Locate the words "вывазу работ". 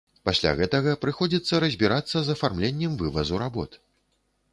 3.03-3.79